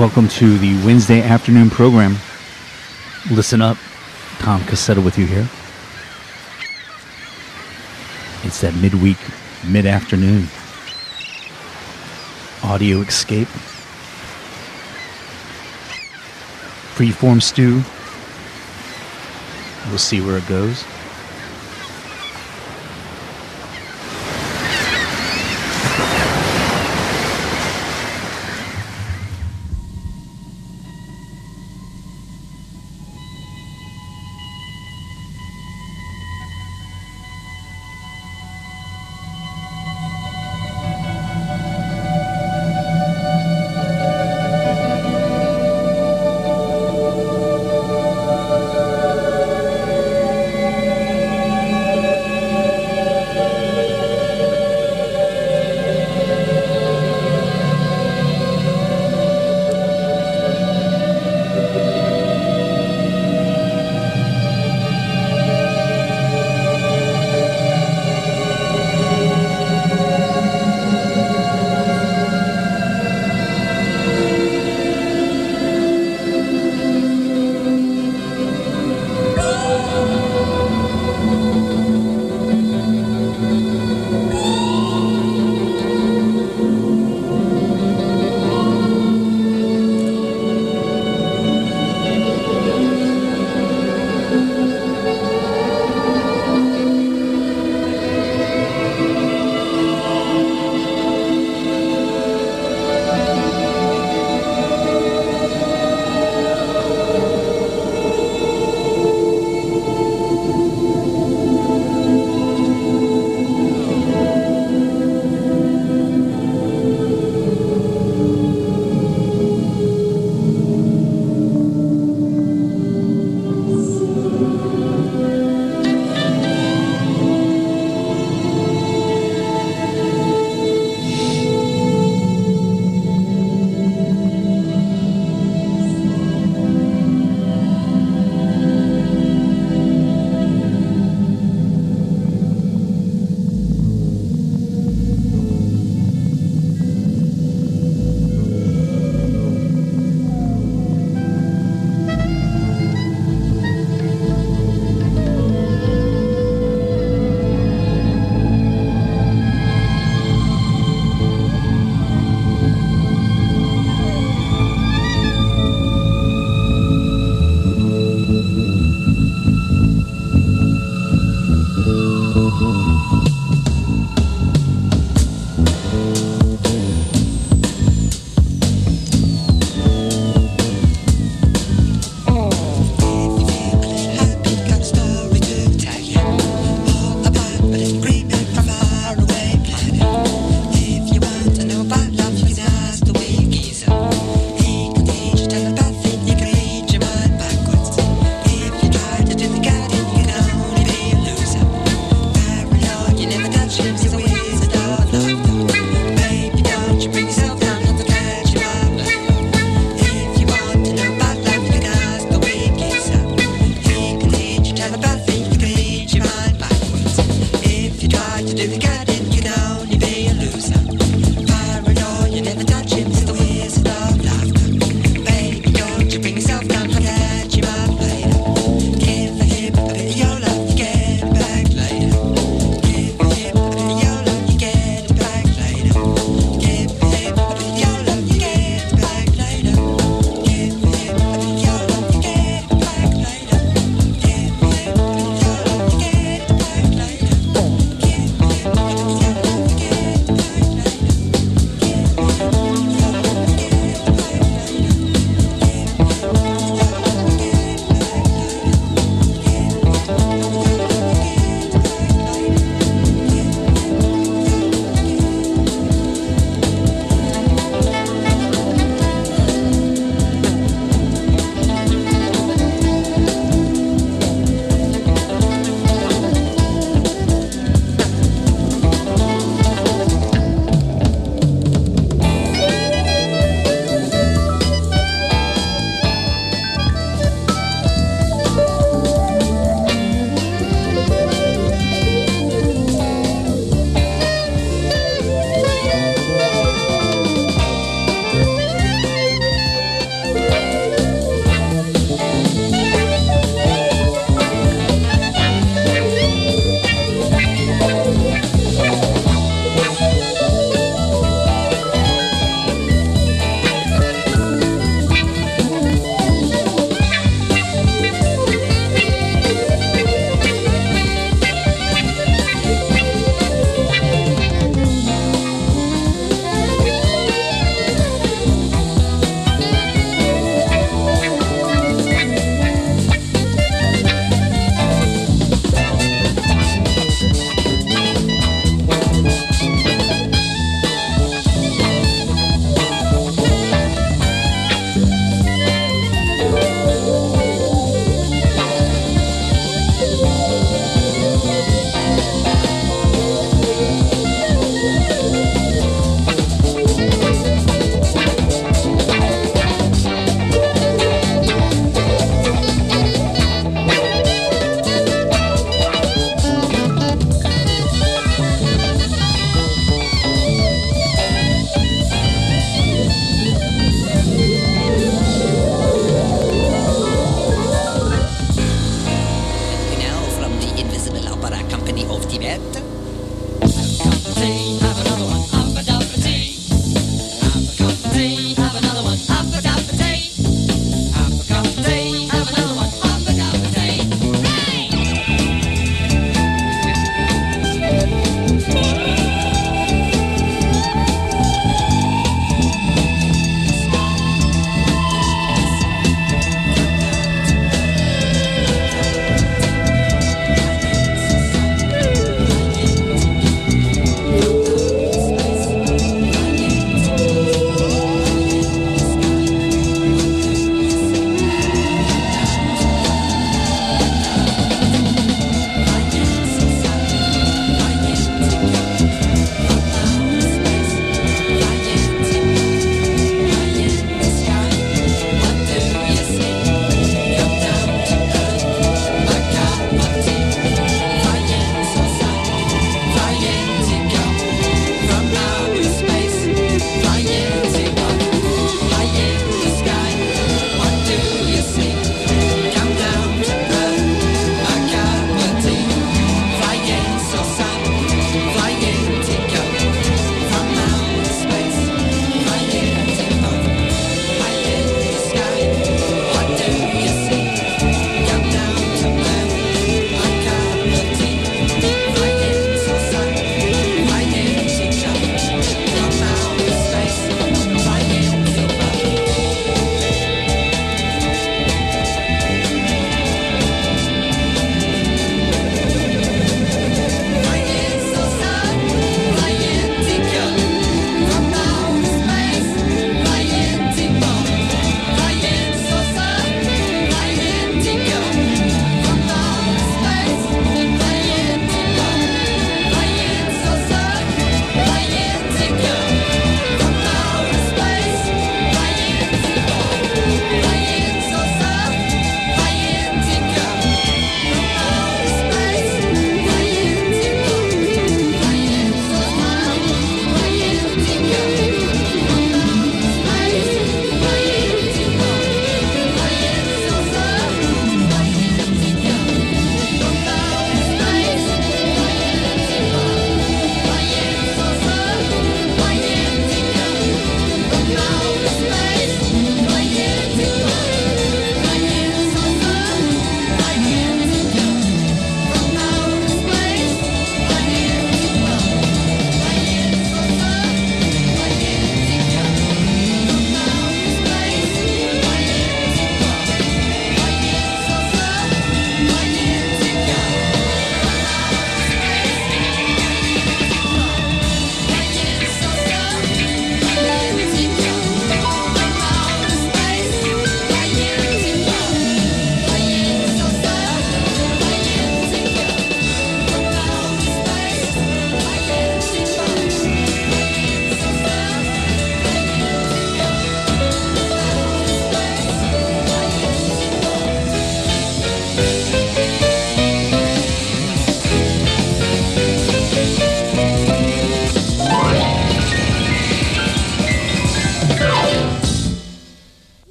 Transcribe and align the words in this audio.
Welcome 0.00 0.28
to 0.28 0.56
the 0.56 0.82
Wednesday 0.82 1.20
afternoon 1.20 1.68
program. 1.68 2.16
Listen 3.30 3.60
up. 3.60 3.76
Tom 4.38 4.62
Cassetta 4.62 5.04
with 5.04 5.18
you 5.18 5.26
here. 5.26 5.46
It's 8.42 8.62
that 8.62 8.74
midweek, 8.76 9.18
mid 9.68 9.84
afternoon 9.84 10.48
audio 12.64 13.02
escape. 13.02 13.46
Freeform 16.96 17.42
stew. 17.42 17.82
We'll 19.90 19.98
see 19.98 20.22
where 20.22 20.38
it 20.38 20.48
goes. 20.48 20.82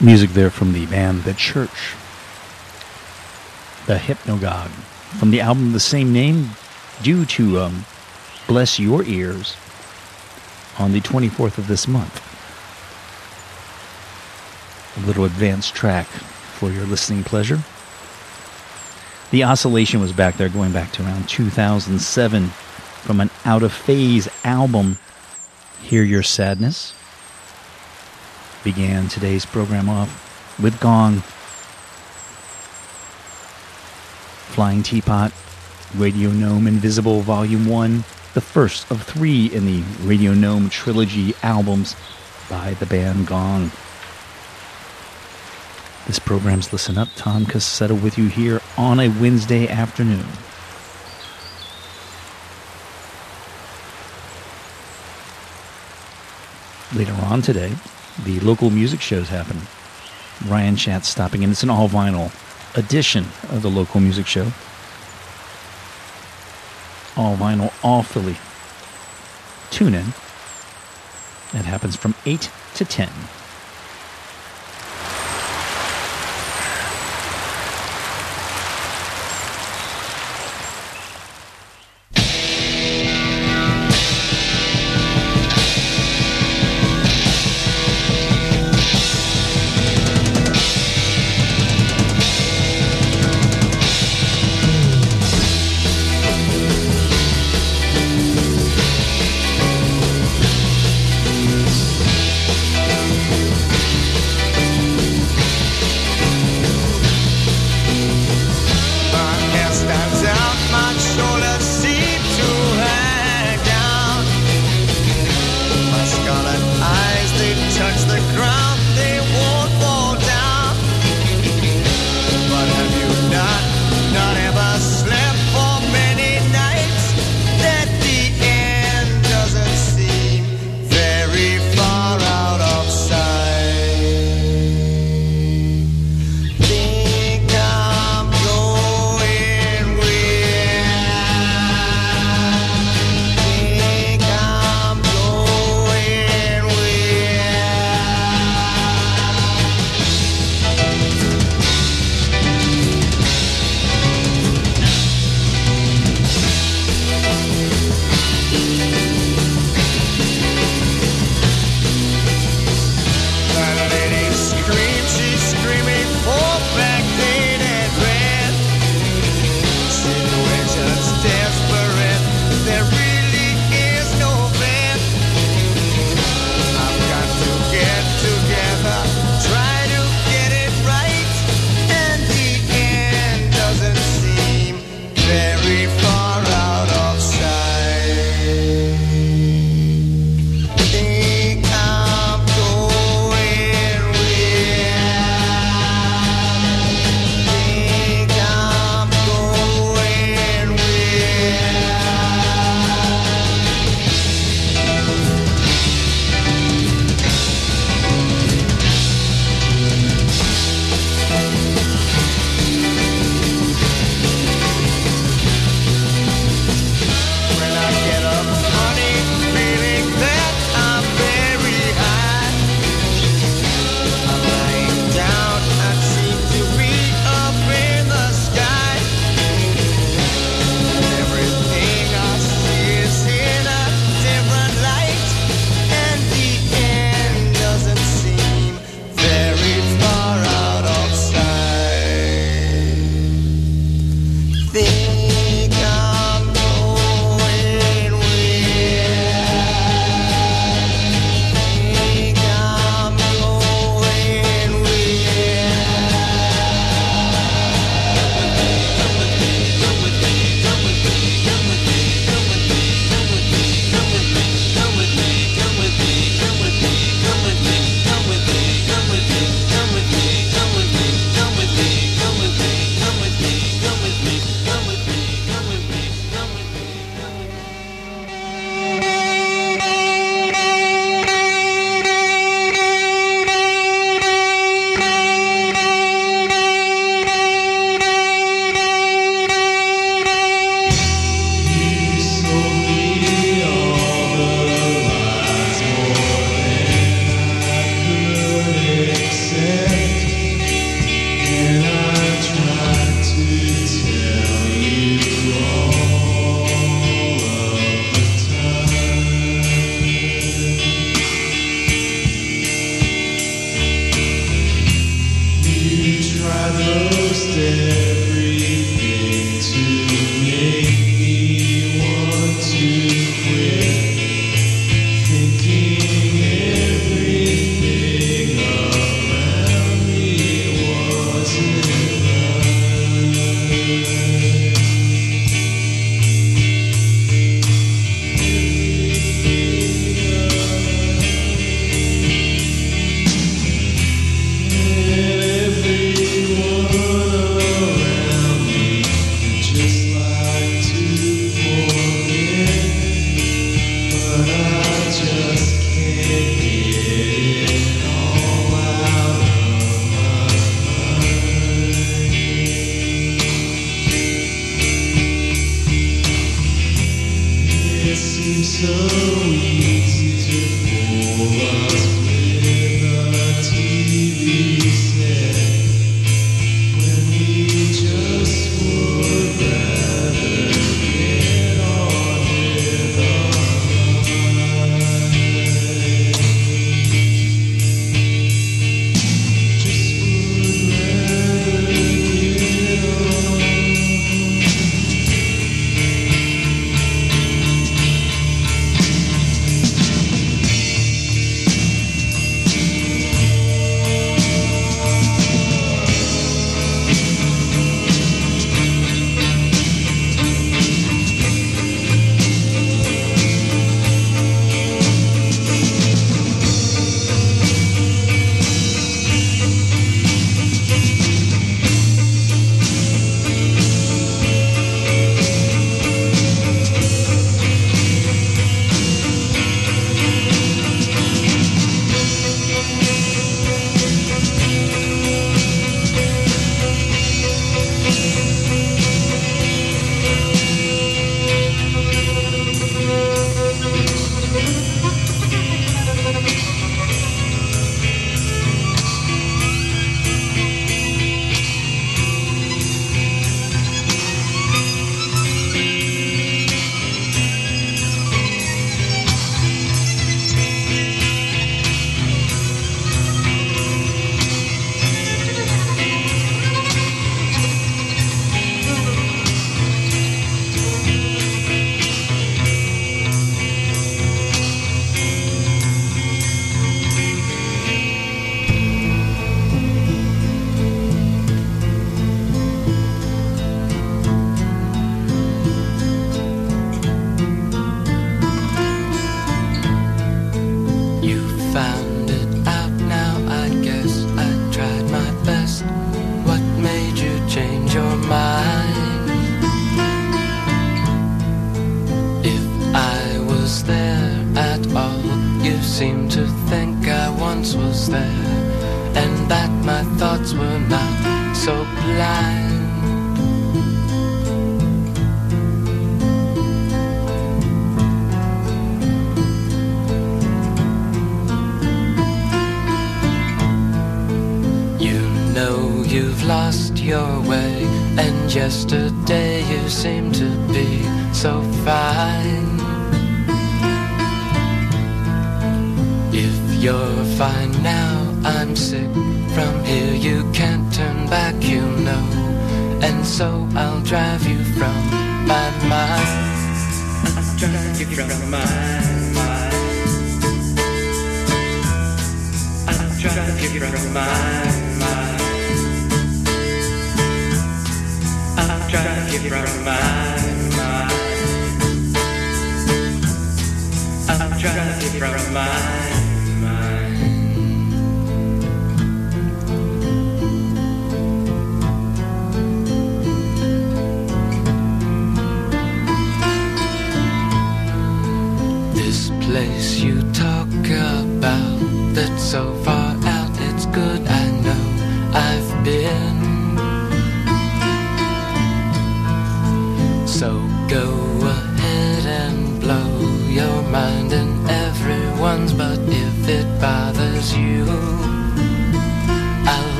Music 0.00 0.30
there 0.30 0.50
from 0.50 0.72
the 0.72 0.86
band 0.86 1.24
The 1.24 1.34
Church. 1.34 1.96
The 3.86 3.96
Hypnogogue. 3.96 4.70
From 5.18 5.32
the 5.32 5.40
album 5.40 5.72
the 5.72 5.80
same 5.80 6.12
name, 6.12 6.50
due 7.02 7.24
to 7.24 7.58
um, 7.58 7.84
Bless 8.46 8.78
Your 8.78 9.02
Ears 9.02 9.56
on 10.78 10.92
the 10.92 11.00
24th 11.00 11.58
of 11.58 11.66
this 11.66 11.88
month. 11.88 12.22
A 14.96 15.04
little 15.04 15.24
advanced 15.24 15.74
track 15.74 16.06
for 16.06 16.70
your 16.70 16.86
listening 16.86 17.24
pleasure. 17.24 17.58
The 19.32 19.42
oscillation 19.42 20.00
was 20.00 20.12
back 20.12 20.36
there 20.36 20.48
going 20.48 20.70
back 20.70 20.92
to 20.92 21.02
around 21.02 21.28
2007 21.28 22.46
from 22.46 23.20
an 23.20 23.30
Out 23.44 23.64
of 23.64 23.72
Phase 23.72 24.28
album, 24.44 24.98
Hear 25.82 26.04
Your 26.04 26.22
Sadness 26.22 26.94
began 28.72 29.08
today's 29.08 29.46
program 29.46 29.88
off 29.88 30.58
with 30.62 30.78
Gong, 30.78 31.20
Flying 34.52 34.82
Teapot, 34.82 35.32
Radio 35.96 36.30
Gnome 36.30 36.66
Invisible 36.66 37.22
Volume 37.22 37.64
1, 37.64 38.04
the 38.34 38.42
first 38.42 38.90
of 38.90 39.02
three 39.02 39.46
in 39.46 39.64
the 39.64 39.80
Radio 40.02 40.34
Gnome 40.34 40.68
trilogy 40.68 41.32
albums 41.42 41.96
by 42.50 42.74
the 42.74 42.84
band 42.84 43.26
Gong. 43.26 43.70
This 46.06 46.18
program's 46.18 46.70
Listen 46.70 46.98
Up. 46.98 47.08
Tom 47.16 47.46
Cassetta 47.46 47.98
with 47.98 48.18
you 48.18 48.26
here 48.26 48.60
on 48.76 49.00
a 49.00 49.08
Wednesday 49.08 49.66
afternoon. 49.66 50.26
Later 56.94 57.14
on 57.24 57.40
today, 57.40 57.72
the 58.24 58.40
local 58.40 58.70
music 58.70 59.00
shows 59.00 59.28
happen. 59.28 59.60
Ryan 60.46 60.76
Schatz 60.76 61.08
stopping 61.08 61.42
in. 61.42 61.50
It's 61.50 61.62
an 61.62 61.70
all 61.70 61.88
vinyl 61.88 62.32
edition 62.76 63.24
of 63.50 63.62
the 63.62 63.70
local 63.70 64.00
music 64.00 64.26
show. 64.26 64.52
All 67.16 67.36
vinyl, 67.36 67.72
all 67.82 68.02
Philly. 68.02 68.36
Tune 69.70 69.94
in. 69.94 70.08
It 71.58 71.64
happens 71.64 71.96
from 71.96 72.14
8 72.26 72.50
to 72.74 72.84
10. 72.84 73.08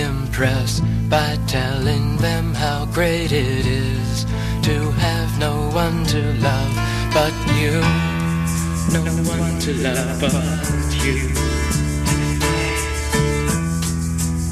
impress 0.00 0.80
by 1.08 1.36
telling 1.46 2.16
them 2.16 2.54
how 2.54 2.86
great 2.86 3.32
it 3.32 3.66
is 3.66 4.24
to 4.62 4.90
have 4.92 5.38
no 5.38 5.68
one 5.70 6.04
to 6.06 6.20
love 6.40 6.74
but 7.12 7.34
you. 7.58 7.80
No, 8.92 9.04
no 9.04 9.14
one 9.28 9.58
to 9.60 9.72
love 9.84 10.20
but 10.20 10.32
you. 11.04 11.16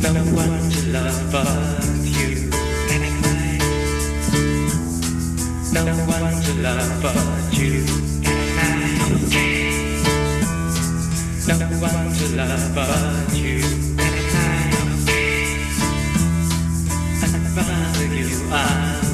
No 0.02 0.12
one 0.34 0.70
to 0.70 0.80
love 0.92 1.32
but 1.32 1.84
you. 2.04 2.50
No 5.72 5.84
one 6.06 6.42
to 6.42 6.52
love 6.62 7.02
but 7.02 7.52
you. 7.52 7.84
No 11.48 11.54
one 11.80 12.12
to 12.12 12.36
love 12.36 12.74
but 12.74 13.36
you. 13.36 13.77
you 18.12 18.48
I'm. 18.50 19.08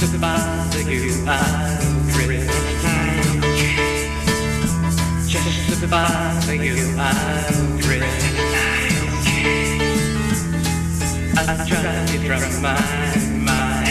Just 0.00 0.14
you 0.88 1.24
I'm 1.26 2.08
dreaming. 2.08 2.48
Just 5.28 5.82
about 5.82 6.46
you 6.48 6.74
I'm 6.98 7.78
dreaming. 7.78 8.08
I 11.36 11.66
drive 11.66 12.10
you 12.14 12.20
from 12.28 12.62
my 12.62 12.74
mind. 13.44 13.88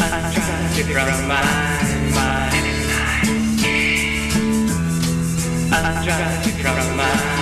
I 0.00 0.32
drive 0.34 0.76
you 0.76 0.84
from 0.84 1.28
my 1.28 1.42
mind. 2.14 2.66
I 5.72 6.04
drive 6.04 6.46
you 6.46 6.52
from 6.62 6.96
my 6.96 7.04
mind. 7.04 7.39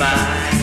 mind. 0.00 0.59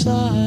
side. 0.00 0.39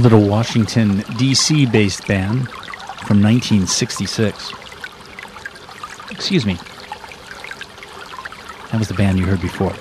Little 0.00 0.26
Washington, 0.26 0.98
D.C. 1.18 1.66
based 1.66 2.06
band 2.06 2.48
from 3.06 3.22
1966. 3.22 4.52
Excuse 6.10 6.46
me. 6.46 6.54
That 8.70 8.78
was 8.78 8.88
the 8.88 8.94
band 8.94 9.18
you 9.18 9.26
heard 9.26 9.40
before. 9.40 9.74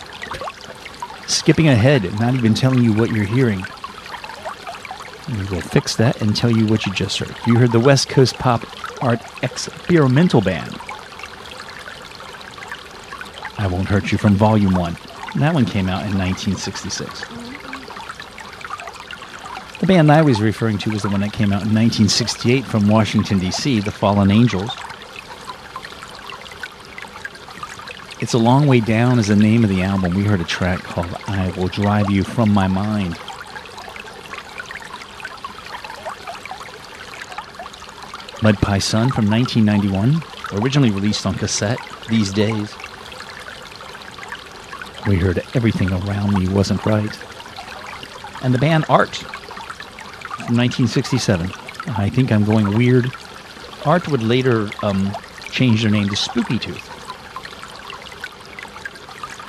Skipping 1.28 1.70
ahead, 1.70 2.03
not 2.20 2.34
even 2.34 2.53
telling 2.53 2.84
you 2.84 2.93
what 2.93 3.11
you're 3.11 3.26
hearing. 3.26 3.63
We 5.30 5.43
will 5.45 5.61
fix 5.61 5.95
that 5.97 6.22
and 6.22 6.36
tell 6.36 6.51
you 6.51 6.65
what 6.65 6.86
you 6.86 6.93
just 6.93 7.20
heard. 7.20 7.36
You 7.45 7.57
heard 7.57 7.72
the 7.72 7.80
West 7.80 8.09
Coast 8.09 8.36
Pop 8.36 8.65
Art 9.01 9.22
Experimental 9.43 10.41
Band. 10.41 10.78
I 13.57 13.67
Won't 13.67 13.88
Hurt 13.88 14.11
You 14.11 14.17
from 14.17 14.36
Volume 14.36 14.74
1. 14.74 14.97
That 15.36 15.53
one 15.53 15.65
came 15.65 15.88
out 15.88 16.05
in 16.05 16.17
1966. 16.17 17.39
The 19.90 19.96
band 19.96 20.12
I 20.12 20.22
was 20.22 20.40
referring 20.40 20.78
to 20.80 20.92
was 20.92 21.02
the 21.02 21.10
one 21.10 21.22
that 21.22 21.34
came 21.34 21.48
out 21.52 21.66
in 21.66 21.74
1968 21.74 22.64
from 22.64 22.88
Washington, 22.88 23.40
D.C., 23.40 23.80
The 23.80 23.90
Fallen 23.90 24.30
Angels. 24.30 24.70
It's 28.20 28.34
a 28.34 28.38
Long 28.38 28.68
Way 28.68 28.82
Down 28.82 29.18
is 29.18 29.30
the 29.30 29.36
name 29.36 29.64
of 29.64 29.70
the 29.72 29.82
album. 29.82 30.14
We 30.14 30.24
heard 30.26 30.42
a 30.42 30.44
track 30.44 30.84
called 30.84 31.08
I 31.26 31.50
Will 31.58 31.70
Drive 31.70 32.08
You 32.12 32.24
From 32.24 32.54
My 32.54 32.68
Mind. 32.68 33.18
Mud 38.44 38.62
Pie 38.62 38.78
Sun 38.78 39.10
from 39.10 39.28
1991, 39.28 40.22
originally 40.62 40.92
released 40.92 41.26
on 41.26 41.34
cassette 41.34 41.80
these 42.08 42.32
days. 42.32 42.76
We 45.08 45.16
heard 45.16 45.40
Everything 45.56 45.92
Around 45.92 46.36
Me 46.36 46.48
Wasn't 46.48 46.86
Right. 46.86 47.20
And 48.44 48.54
the 48.54 48.60
band 48.60 48.86
Art 48.88 49.24
from 50.46 50.58
1967. 50.58 51.52
I 51.98 52.10
think 52.10 52.32
I'm 52.32 52.44
going 52.44 52.78
weird. 52.78 53.12
Art 53.86 54.08
would 54.08 54.24
later 54.24 54.70
um, 54.84 55.16
change 55.52 55.82
their 55.82 55.92
name 55.92 56.10
to 56.10 56.16
Spooky 56.16 56.60
Tooth. 56.60 56.86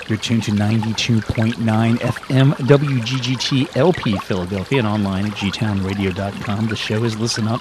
You're 0.09 0.19
tuned 0.19 0.43
to 0.45 0.51
92.9 0.51 1.55
FM 1.99 2.53
WGGT 2.55 3.77
LP 3.77 4.17
Philadelphia 4.19 4.79
and 4.79 4.89
online 4.89 5.27
at 5.27 5.33
gtownradio.com. 5.33 6.67
The 6.67 6.77
show 6.77 7.05
is 7.05 7.19
Listen 7.19 7.47
Up. 7.47 7.61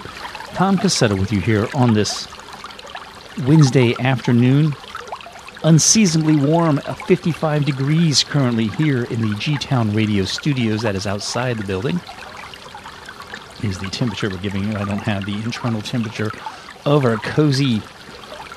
Tom 0.54 0.78
Cassetta 0.78 1.18
with 1.18 1.32
you 1.32 1.42
here 1.42 1.68
on 1.76 1.94
this 1.94 2.28
Wednesday 3.46 3.94
afternoon. 4.00 4.74
Unseasonably 5.64 6.38
warm, 6.38 6.80
uh, 6.88 6.94
55 6.94 7.66
degrees 7.66 8.24
currently 8.24 8.68
here 8.68 9.04
in 9.04 9.22
the 9.22 9.36
G 9.36 9.58
Town 9.58 9.94
Radio 9.94 10.24
studios 10.24 10.82
that 10.82 10.96
is 10.96 11.06
outside 11.06 11.58
the 11.58 11.66
building 11.66 12.00
is 13.64 13.78
the 13.80 13.90
temperature 13.90 14.30
we're 14.30 14.38
giving 14.38 14.66
you. 14.66 14.78
I 14.78 14.86
don't 14.86 15.00
have 15.00 15.26
the 15.26 15.34
internal 15.34 15.82
temperature 15.82 16.32
of 16.86 17.06
our 17.06 17.18
cozy 17.18 17.82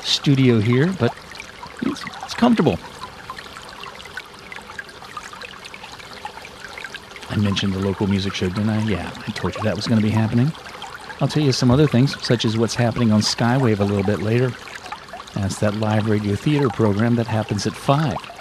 studio 0.03 0.61
here, 0.61 0.93
but 0.99 1.15
it's, 1.83 2.03
it's 2.23 2.35
comfortable. 2.35 2.79
I 7.31 7.37
mentioned 7.37 7.73
the 7.73 7.79
local 7.79 8.07
music 8.07 8.35
show, 8.35 8.49
didn't 8.49 8.69
I? 8.69 8.83
Yeah, 8.85 9.11
I 9.27 9.31
told 9.33 9.55
you 9.57 9.63
that 9.63 9.75
was 9.75 9.87
going 9.87 10.01
to 10.01 10.07
be 10.07 10.11
happening. 10.11 10.53
I'll 11.21 11.29
tell 11.29 11.43
you 11.43 11.53
some 11.53 11.71
other 11.71 11.87
things, 11.87 12.21
such 12.25 12.45
as 12.45 12.59
what's 12.59 12.75
happening 12.75 13.13
on 13.13 13.21
Skywave 13.21 13.81
a 13.81 13.85
little 13.85 14.05
bit 14.05 14.21
later. 14.21 14.53
That's 15.35 15.59
that 15.61 15.77
live 15.77 16.09
radio 16.09 16.35
theater 16.35 16.69
program 16.69 17.15
that 17.17 17.27
happens 17.27 17.67
at 17.67 17.75
5. 17.75 18.32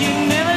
you 0.00 0.08
never 0.26 0.49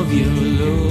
of 0.00 0.12
your. 0.14 0.89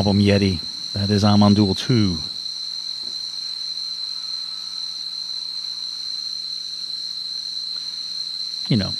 Album 0.00 0.20
Yeti. 0.20 0.58
That 0.94 1.10
is 1.10 1.22
Amon 1.24 1.54
Düül 1.54 1.76
2. 1.76 2.16
You 8.72 8.78
know, 8.78 8.94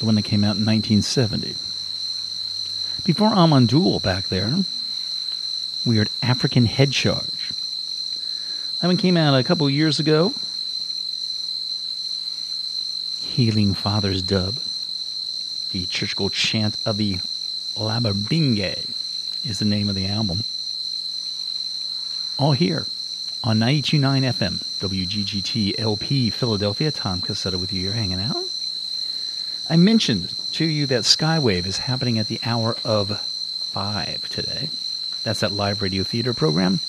the 0.00 0.04
one 0.04 0.16
that 0.16 0.24
came 0.24 0.42
out 0.42 0.56
in 0.56 0.66
1970. 0.66 1.50
Before 3.04 3.28
Amon 3.28 3.68
Düül 3.68 4.02
back 4.02 4.30
there, 4.30 4.52
we 5.86 5.98
heard 5.98 6.08
African 6.20 6.66
Head 6.66 6.90
Charge. 6.90 7.52
That 8.80 8.88
one 8.88 8.96
came 8.96 9.16
out 9.16 9.38
a 9.38 9.44
couple 9.44 9.70
years 9.70 10.00
ago. 10.00 10.34
Healing 13.20 13.74
Father's 13.74 14.22
Dub. 14.22 14.56
The 15.70 15.86
church 15.86 16.16
chant 16.32 16.76
of 16.84 16.96
the 16.96 17.18
Lababinge 17.76 18.81
is 19.44 19.58
the 19.58 19.64
name 19.64 19.88
of 19.88 19.94
the 19.94 20.06
album. 20.06 20.44
All 22.38 22.52
here 22.52 22.86
on 23.44 23.58
92.9 23.58 24.32
FM, 24.32 24.58
WGGT 24.80 25.78
LP 25.78 26.30
Philadelphia. 26.30 26.90
Tom 26.90 27.20
Cassetta 27.20 27.58
with 27.60 27.72
you 27.72 27.82
here 27.82 27.92
hanging 27.92 28.20
out. 28.20 28.44
I 29.68 29.76
mentioned 29.76 30.34
to 30.52 30.64
you 30.64 30.86
that 30.86 31.02
Skywave 31.02 31.66
is 31.66 31.78
happening 31.78 32.18
at 32.18 32.28
the 32.28 32.40
hour 32.44 32.76
of 32.84 33.20
5 33.20 34.28
today. 34.28 34.68
That's 35.22 35.40
that 35.40 35.52
live 35.52 35.82
radio 35.82 36.02
theater 36.02 36.34
program. 36.34 36.80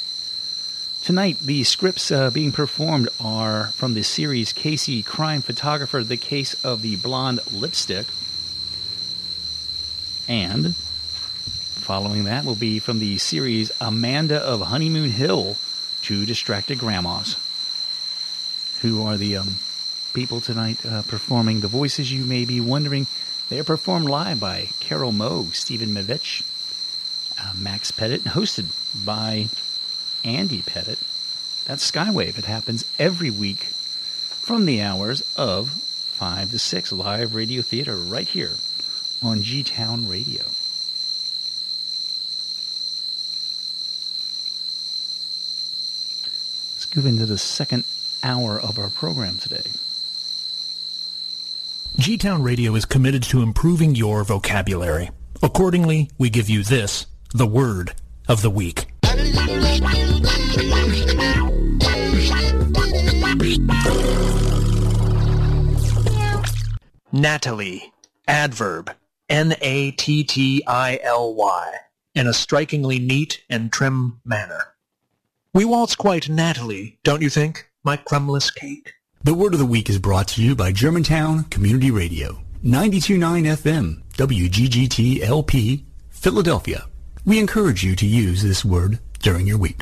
Tonight, 1.04 1.40
the 1.40 1.64
scripts 1.66 2.12
uh, 2.12 2.30
being 2.30 2.52
performed 2.52 3.10
are 3.20 3.68
from 3.74 3.94
the 3.94 4.04
series 4.04 4.54
Casey 4.54 5.04
Crime 5.04 5.42
Photographer, 5.42 6.04
The 6.04 6.18
Case 6.18 6.54
of 6.64 6.82
the 6.82 6.96
Blonde 6.96 7.42
Lipstick. 7.52 8.08
And 10.28 10.76
Following 11.84 12.24
that 12.24 12.46
will 12.46 12.56
be 12.56 12.80
from 12.80 13.00
the 13.00 13.18
series 13.18 13.70
Amanda 13.82 14.40
of 14.40 14.62
Honeymoon 14.62 15.10
Hill, 15.10 15.58
to 16.04 16.26
Distracted 16.26 16.80
Grandmas. 16.80 17.36
Who 18.82 19.06
are 19.06 19.18
the 19.18 19.36
um, 19.36 19.56
people 20.14 20.40
tonight 20.40 20.86
uh, 20.86 21.02
performing 21.02 21.60
the 21.60 21.68
voices 21.68 22.10
you 22.10 22.24
may 22.24 22.46
be 22.46 22.62
wondering? 22.62 23.08
They 23.50 23.60
are 23.60 23.66
performed 23.66 24.06
live 24.06 24.40
by 24.40 24.70
Carol 24.80 25.12
Moe, 25.12 25.48
Stephen 25.52 25.90
Mevich, 25.90 26.44
uh, 27.38 27.52
Max 27.58 27.92
Pettit, 27.92 28.24
and 28.24 28.34
hosted 28.34 28.68
by 29.06 29.50
Andy 30.24 30.62
Pettit. 30.62 31.00
That's 31.66 31.92
Skywave. 31.92 32.40
It 32.40 32.46
happens 32.46 32.86
every 32.98 33.30
week 33.30 33.64
from 33.64 34.66
the 34.66 34.82
hours 34.82 35.22
of 35.36 35.70
5 35.70 36.52
to 36.52 36.60
6 36.60 36.94
live 36.94 37.36
radio 37.36 37.62
theater 37.62 37.98
right 37.98 38.28
here 38.28 38.52
on 39.22 39.44
G 39.44 39.64
Town 39.64 40.08
Radio. 40.08 40.44
Move 46.96 47.06
into 47.08 47.26
the 47.26 47.40
second 47.40 47.86
hour 48.22 48.60
of 48.60 48.78
our 48.78 48.90
program 48.90 49.38
today. 49.38 49.64
G 51.98 52.18
Town 52.18 52.44
Radio 52.44 52.76
is 52.76 52.86
committed 52.86 53.24
to 53.24 53.42
improving 53.42 53.96
your 53.96 54.24
vocabulary. 54.24 55.10
Accordingly, 55.42 56.12
we 56.20 56.30
give 56.30 56.50
you 56.50 56.64
this, 56.64 57.08
the 57.34 57.48
word 57.48 57.96
of 58.28 58.44
the 58.44 58.52
week. 58.52 58.86
Nattily, 67.12 67.92
adverb, 68.28 68.92
N-A-T-T-I-L-Y, 69.30 70.14
in 72.14 72.28
a 72.28 72.34
strikingly 72.34 73.00
neat 73.00 73.44
and 73.50 73.72
trim 73.72 74.20
manner. 74.24 74.73
We 75.56 75.66
waltz 75.66 75.96
quite 75.96 76.30
nattily, 76.30 76.98
don't 77.04 77.22
you 77.22 77.30
think, 77.30 77.70
my 77.84 77.96
crumbless 77.96 78.50
cake? 78.56 78.94
The 79.24 79.36
word 79.36 79.54
of 79.54 79.60
the 79.60 79.68
week 79.68 79.88
is 79.88 80.00
brought 80.00 80.28
to 80.30 80.42
you 80.42 80.56
by 80.56 80.72
Germantown 80.72 81.44
Community 81.44 81.92
Radio, 81.92 82.42
92.9 82.66 83.46
FM, 83.58 84.02
WGGT 84.18 85.22
LP, 85.22 85.86
Philadelphia. 86.10 86.88
We 87.24 87.38
encourage 87.38 87.84
you 87.84 87.96
to 87.98 88.08
use 88.08 88.42
this 88.42 88.66
word 88.66 88.98
during 89.20 89.46
your 89.46 89.60
week. 89.60 89.80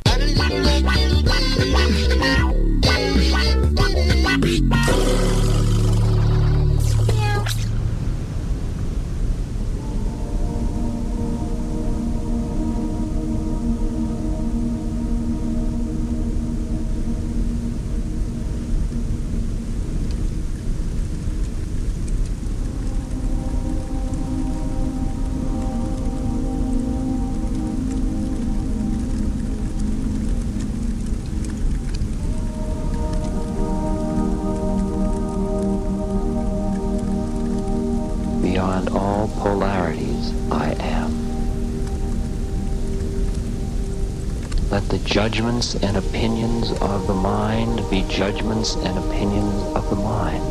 Judgments 45.31 45.75
and 45.75 45.95
opinions 45.95 46.71
of 46.81 47.07
the 47.07 47.13
mind 47.13 47.89
be 47.89 48.01
judgments 48.09 48.75
and 48.75 48.97
opinions 48.97 49.63
of 49.77 49.89
the 49.89 49.95
mind. 49.95 50.43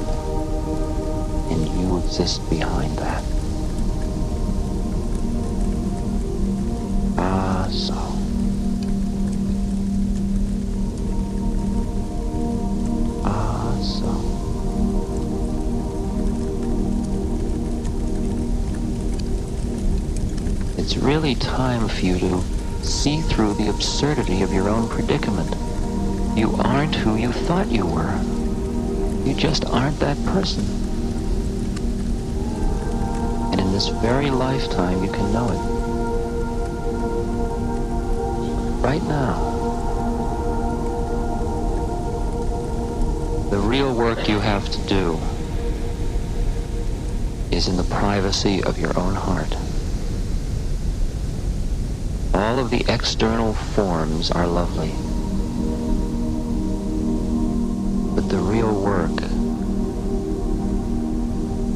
And 1.51 1.69
you 1.79 1.99
exist 1.99 2.41
behind 2.49 2.97
that. 2.97 3.23
Ah, 7.19 7.69
so. 7.71 7.93
Ah, 13.23 13.79
so. 13.83 14.11
It's 20.79 20.97
really 20.97 21.35
time 21.35 21.87
for 21.87 22.01
you 22.01 22.19
to 22.19 22.60
see 22.83 23.21
through 23.21 23.55
the 23.55 23.69
absurdity 23.69 24.43
of 24.43 24.53
your 24.53 24.69
own 24.69 24.89
predicament. 24.89 25.55
You 26.37 26.55
aren't 26.65 26.95
who 26.95 27.17
you 27.17 27.33
thought 27.33 27.69
you 27.69 27.87
were. 27.87 28.17
You 29.25 29.35
just 29.35 29.65
aren't 29.67 29.99
that 30.01 30.17
person. 30.27 30.65
And 33.53 33.61
in 33.61 33.73
this 33.73 33.89
very 33.89 34.31
lifetime, 34.31 35.05
you 35.05 35.11
can 35.11 35.33
know 35.33 35.49
it. 35.51 35.61
Right 38.83 39.03
now. 39.03 39.49
The 43.51 43.59
real 43.59 43.95
work 43.95 44.29
you 44.29 44.39
have 44.39 44.71
to 44.71 44.79
do 44.87 45.19
is 47.51 47.67
in 47.69 47.77
the 47.77 47.85
privacy 47.85 48.63
of 48.63 48.79
your 48.79 48.97
own 48.99 49.15
heart. 49.15 49.55
All 52.51 52.59
of 52.59 52.71
the 52.71 52.85
external 52.89 53.55
forms 53.55 54.33
are 54.33 54.45
lovely. 54.45 54.91
But 58.17 58.29
the 58.29 58.39
real 58.39 58.75
work 58.75 59.23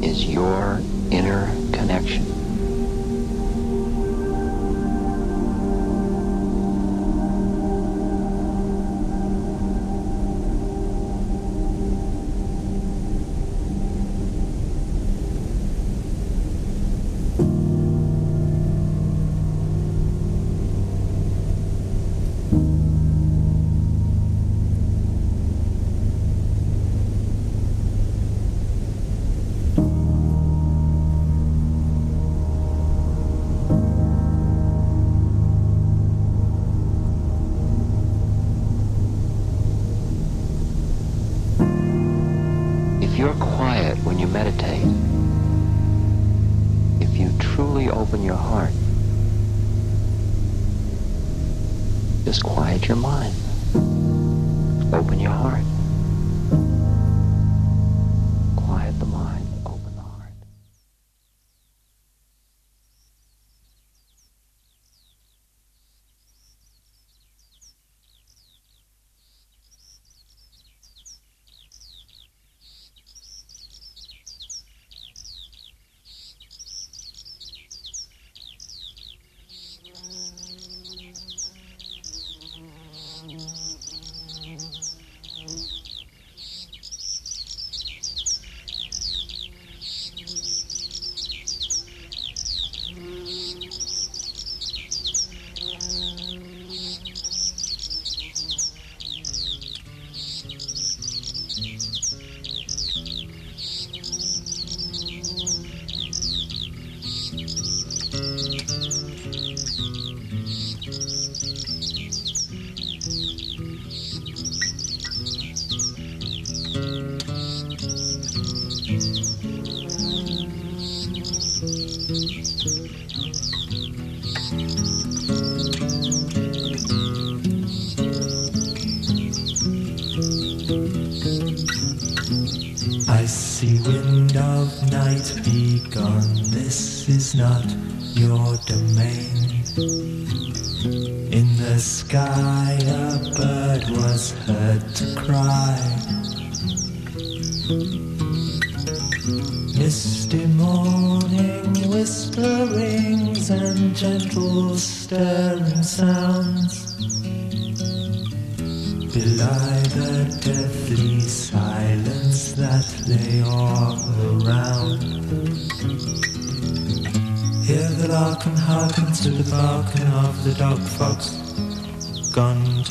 is 0.03 0.25
your 0.25 0.81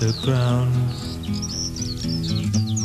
the 0.05 0.21
ground. 0.23 0.75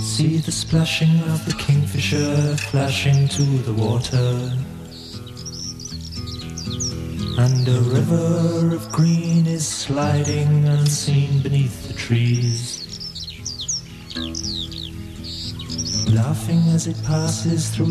See 0.02 0.38
the 0.38 0.54
splashing 0.54 1.20
of 1.34 1.46
the 1.46 1.54
kingfisher 1.54 2.56
flashing 2.72 3.28
to 3.28 3.44
the 3.68 3.74
water. 3.74 4.32
And 7.44 7.68
a 7.68 7.82
river 7.98 8.74
of 8.74 8.90
green 8.94 9.48
is 9.48 9.68
sliding 9.68 10.66
unseen 10.66 11.42
beneath 11.42 11.90
the 11.90 11.94
trees. 11.94 12.86
Laughing 16.10 16.62
as 16.70 16.88
it 16.88 17.04
passes 17.04 17.70
through 17.70 17.89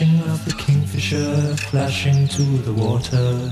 of 0.00 0.42
the 0.46 0.54
kingfisher 0.56 1.54
flashing 1.68 2.26
to 2.28 2.42
the 2.42 2.72
water. 2.72 3.50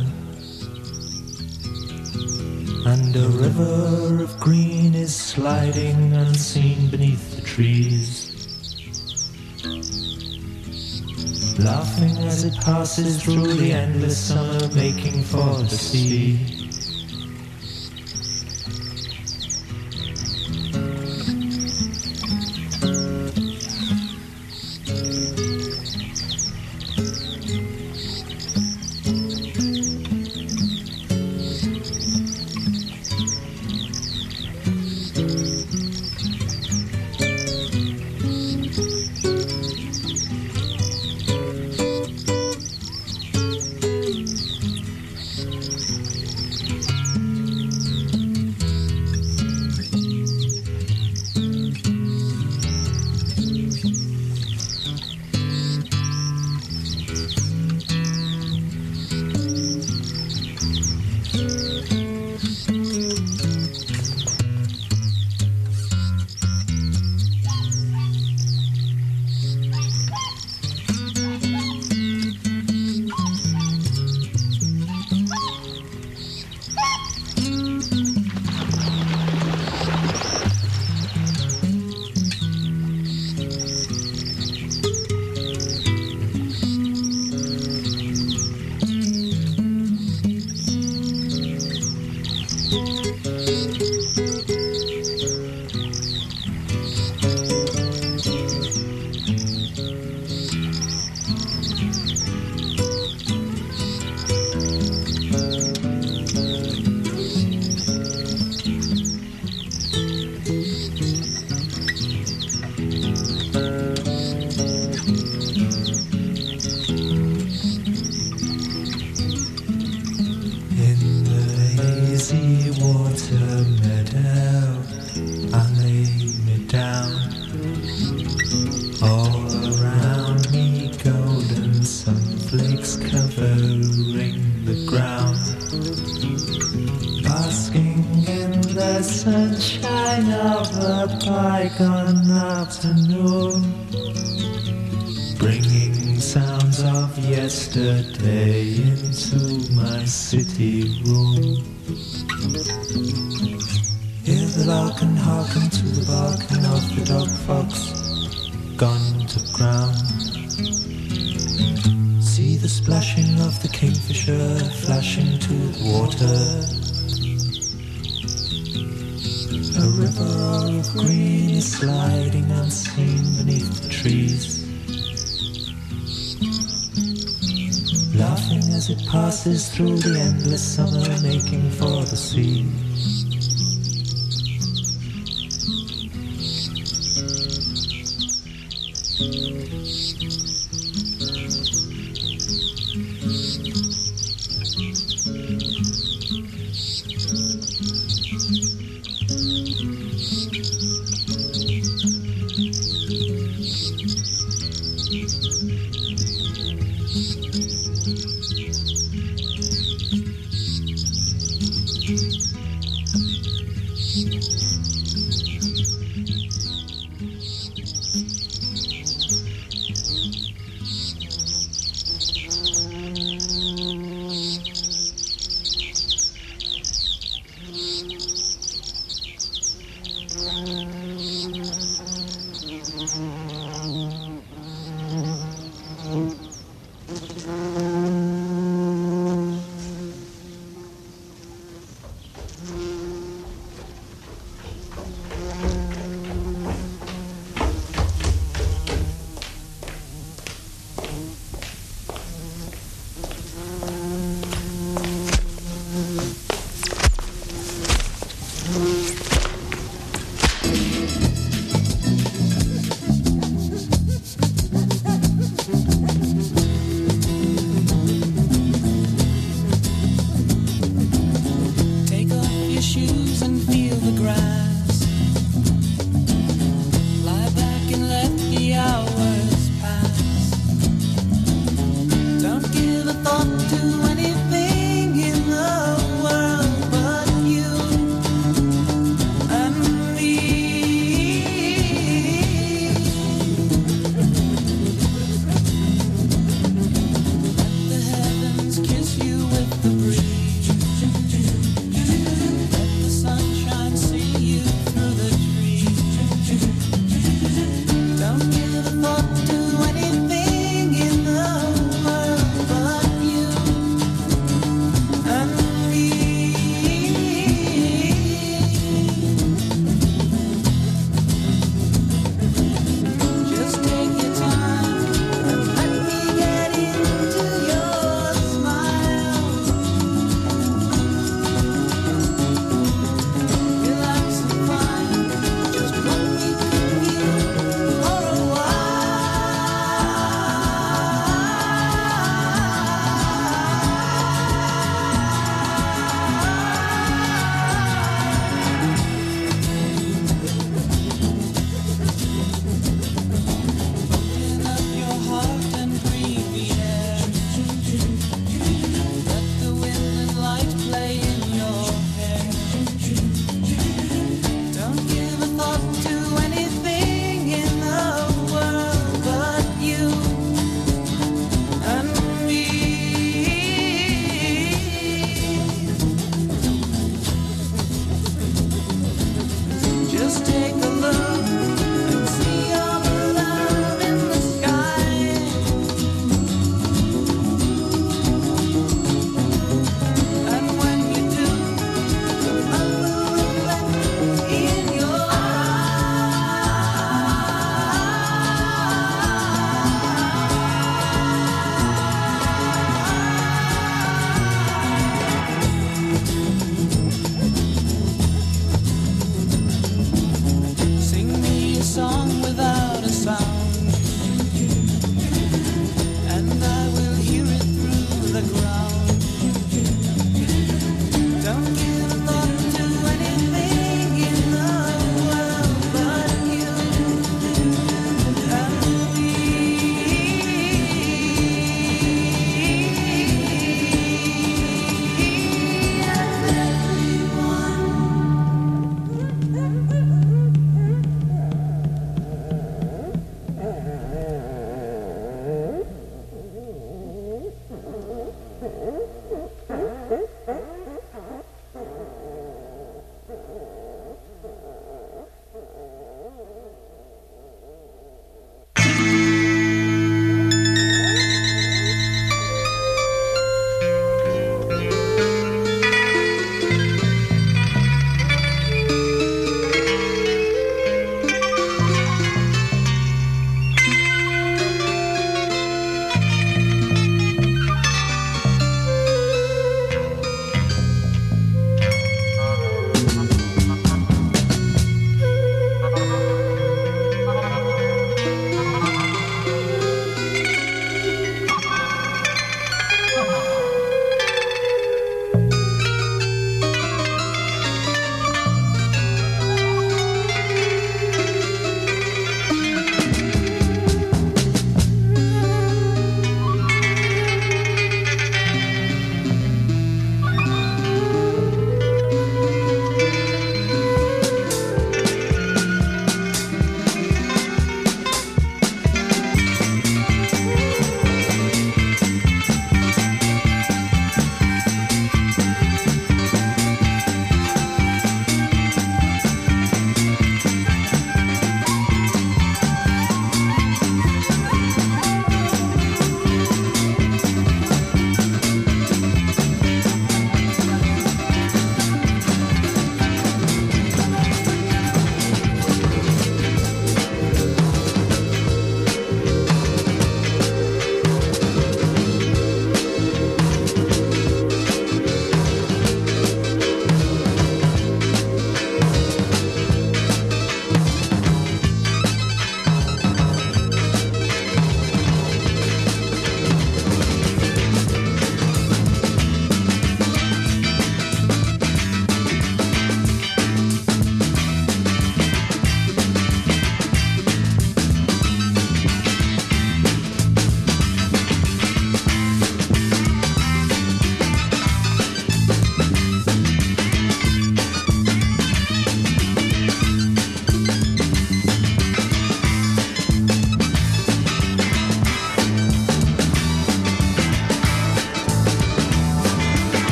And 2.89 3.15
a 3.15 3.29
river 3.29 4.23
of 4.23 4.41
green 4.41 4.95
is 4.95 5.15
sliding 5.15 6.15
unseen 6.15 6.89
beneath 6.89 7.37
the 7.37 7.43
trees. 7.43 8.31
Laughing 11.59 12.17
as 12.27 12.45
it 12.45 12.57
passes 12.61 13.23
through 13.23 13.53
the 13.53 13.73
endless 13.73 14.17
summer, 14.17 14.67
making 14.75 15.23
for 15.23 15.59
the 15.59 15.69
sea. 15.69 16.30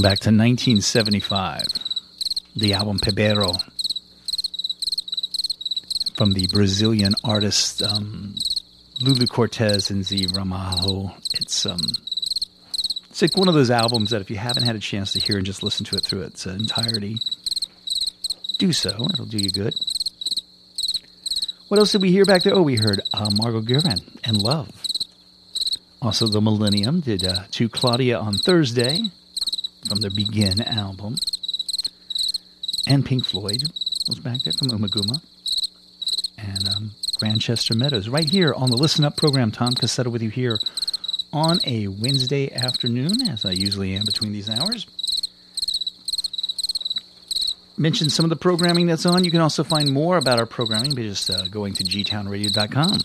Going 0.00 0.12
back 0.12 0.20
to 0.20 0.30
1975, 0.30 1.66
the 2.56 2.72
album 2.72 2.98
Paêbirú 2.98 3.54
from 6.16 6.32
the 6.32 6.46
Brazilian 6.46 7.12
artist 7.22 7.82
um, 7.82 8.34
Lula 9.02 9.26
Côrtes 9.26 9.90
and 9.90 10.02
Zé 10.02 10.24
Ramalho. 10.32 11.12
It's 11.34 11.66
um, 11.66 11.80
it's 13.10 13.20
like 13.20 13.36
one 13.36 13.48
of 13.48 13.52
those 13.52 13.70
albums 13.70 14.08
that 14.08 14.22
if 14.22 14.30
you 14.30 14.36
haven't 14.36 14.62
had 14.62 14.74
a 14.74 14.78
chance 14.78 15.12
to 15.12 15.20
hear 15.20 15.36
and 15.36 15.44
just 15.44 15.62
listen 15.62 15.84
to 15.84 15.96
it 15.96 16.02
through 16.02 16.22
its 16.22 16.46
entirety, 16.46 17.18
do 18.58 18.72
so. 18.72 19.06
It'll 19.12 19.26
do 19.26 19.36
you 19.36 19.50
good. 19.50 19.74
What 21.68 21.78
else 21.78 21.92
did 21.92 22.00
we 22.00 22.10
hear 22.10 22.24
back 22.24 22.42
there? 22.42 22.54
Oh, 22.54 22.62
we 22.62 22.76
heard 22.76 23.02
uh, 23.12 23.28
Margo 23.30 23.60
Guryan 23.60 24.18
and 24.24 24.40
Love. 24.40 24.70
Also, 26.00 26.26
the 26.26 26.40
Millennium 26.40 27.00
did 27.00 27.26
uh, 27.26 27.44
To 27.50 27.68
Claudia 27.68 28.18
on 28.18 28.38
Thursday 28.38 29.02
from 29.88 29.98
their 30.00 30.10
Begin 30.10 30.60
album. 30.62 31.16
And 32.86 33.04
Pink 33.04 33.24
Floyd 33.24 33.62
was 34.08 34.20
back 34.20 34.42
there 34.42 34.52
from 34.52 34.68
Ummagumma. 34.68 35.22
And 36.38 36.68
um, 36.68 36.90
Grantchester 37.18 37.74
Meadows, 37.74 38.08
right 38.08 38.28
here 38.28 38.52
on 38.54 38.70
the 38.70 38.76
Listen 38.76 39.04
Up 39.04 39.16
program. 39.16 39.50
Tom 39.50 39.72
Cassetta 39.72 40.10
with 40.10 40.22
you 40.22 40.30
here 40.30 40.58
on 41.32 41.60
a 41.66 41.88
Wednesday 41.88 42.52
afternoon, 42.52 43.28
as 43.28 43.44
I 43.44 43.52
usually 43.52 43.94
am 43.94 44.04
between 44.04 44.32
these 44.32 44.48
hours. 44.48 44.86
Mention 47.76 48.10
some 48.10 48.24
of 48.24 48.30
the 48.30 48.36
programming 48.36 48.86
that's 48.86 49.06
on. 49.06 49.24
You 49.24 49.30
can 49.30 49.40
also 49.40 49.64
find 49.64 49.92
more 49.92 50.18
about 50.18 50.38
our 50.38 50.46
programming 50.46 50.94
by 50.94 51.02
just 51.02 51.30
uh, 51.30 51.46
going 51.48 51.72
to 51.74 51.84
gtownradio.com. 51.84 53.00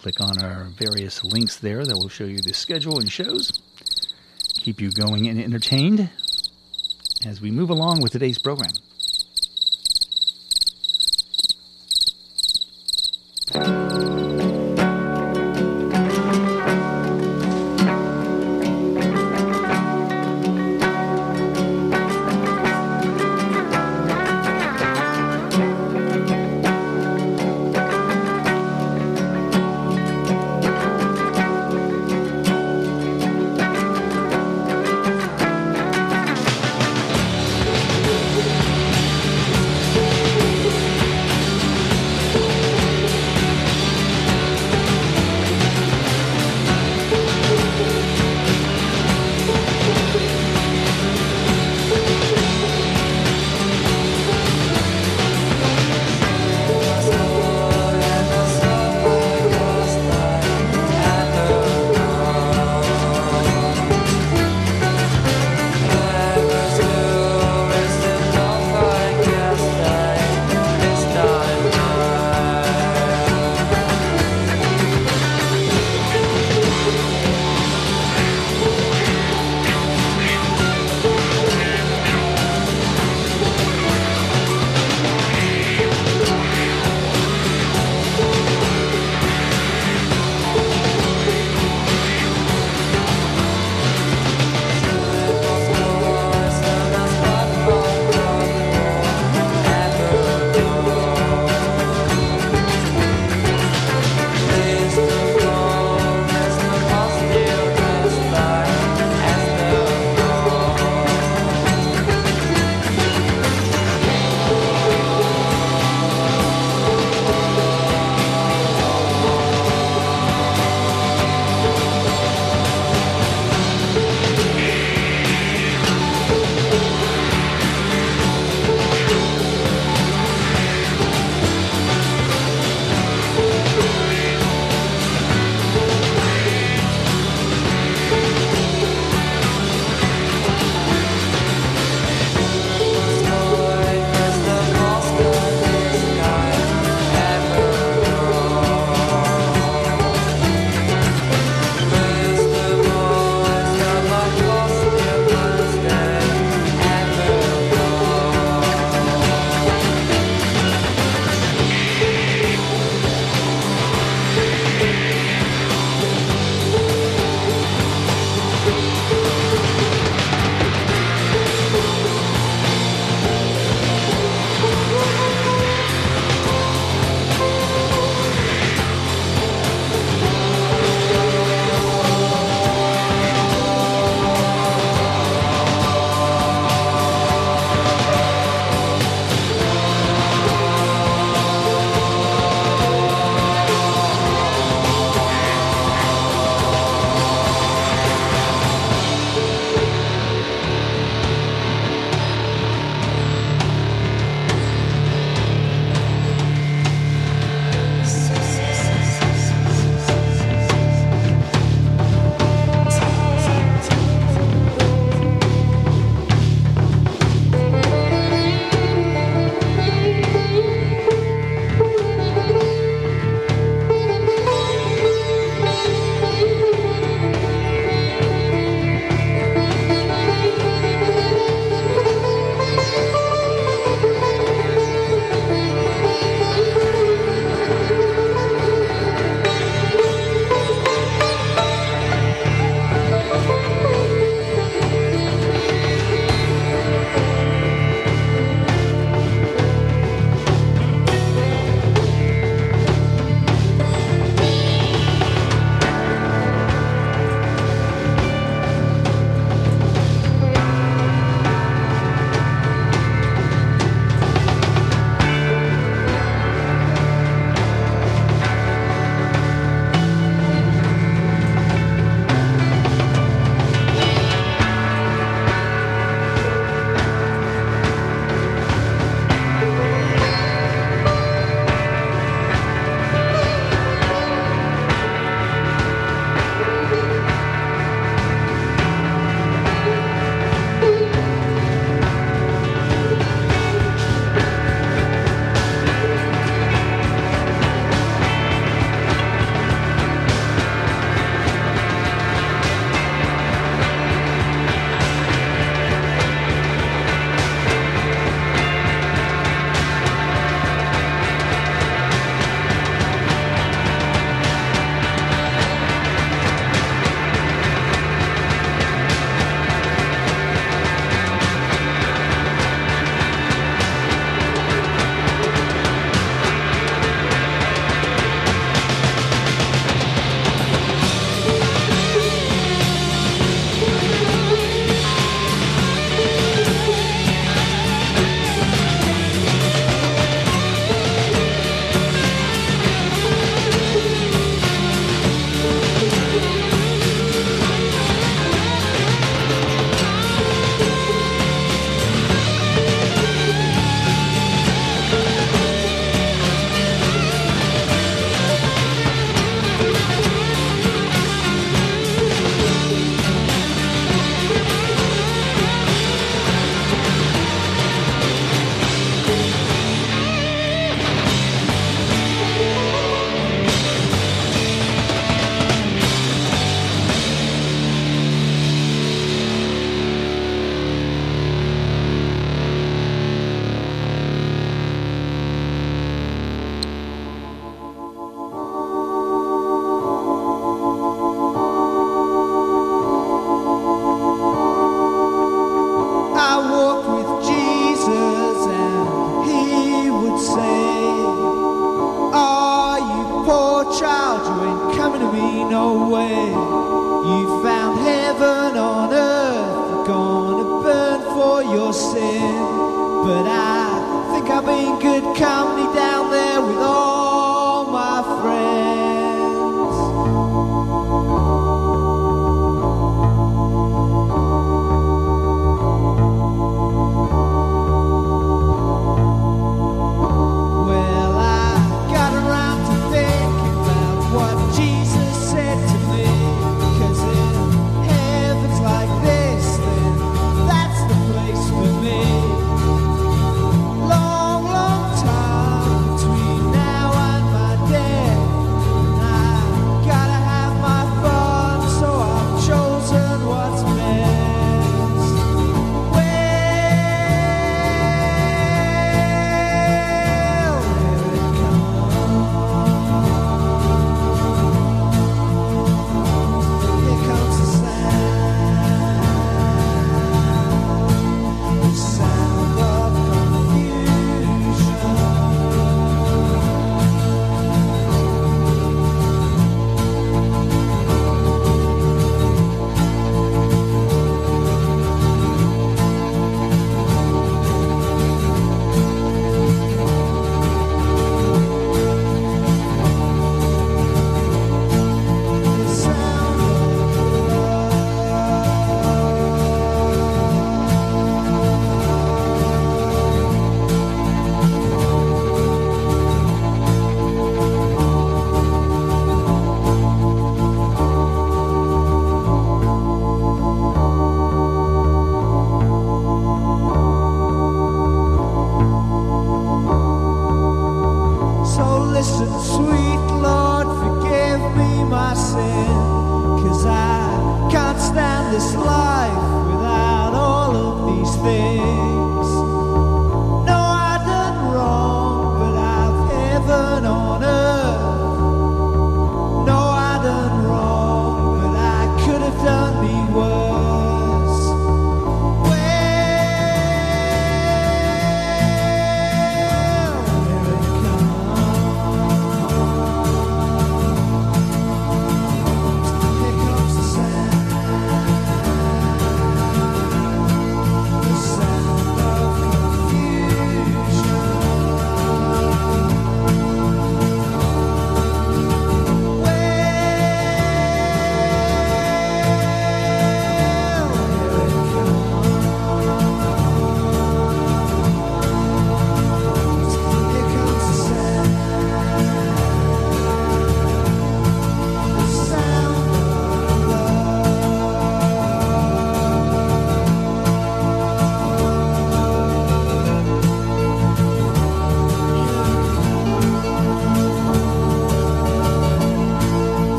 Click 0.00 0.20
on 0.20 0.42
our 0.42 0.64
various 0.64 1.24
links 1.24 1.56
there 1.56 1.84
that 1.84 1.96
will 1.96 2.08
show 2.08 2.24
you 2.24 2.38
the 2.38 2.52
schedule 2.52 2.98
and 2.98 3.10
shows. 3.10 3.50
Keep 4.68 4.82
you 4.82 4.90
going 4.90 5.28
and 5.28 5.40
entertained 5.40 6.10
as 7.24 7.40
we 7.40 7.50
move 7.50 7.70
along 7.70 8.02
with 8.02 8.12
today's 8.12 8.38
program. 8.38 8.68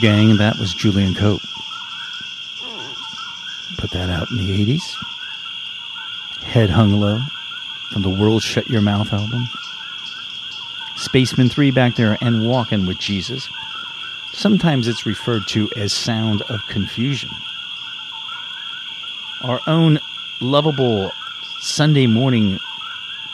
Gang, 0.00 0.36
that 0.36 0.58
was 0.58 0.74
Julian 0.74 1.14
Cope. 1.14 1.42
Put 3.78 3.90
that 3.90 4.10
out 4.10 4.30
in 4.30 4.38
the 4.38 4.64
80s. 4.64 4.82
Head 6.42 6.70
Hung 6.70 6.92
Low 6.92 7.20
from 7.90 8.02
the 8.02 8.08
World 8.08 8.42
Shut 8.42 8.68
Your 8.68 8.80
Mouth 8.80 9.12
album. 9.12 9.48
Spacemen 10.96 11.48
3 11.48 11.70
back 11.70 11.96
there 11.96 12.18
and 12.20 12.48
Walking 12.48 12.86
with 12.86 12.98
Jesus. 12.98 13.48
Sometimes 14.32 14.88
it's 14.88 15.06
referred 15.06 15.46
to 15.48 15.70
as 15.76 15.92
Sound 15.92 16.42
of 16.42 16.66
Confusion. 16.68 17.30
Our 19.42 19.60
own 19.66 19.98
lovable 20.40 21.12
Sunday 21.60 22.06
morning 22.06 22.58